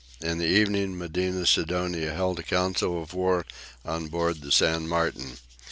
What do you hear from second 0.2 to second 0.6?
the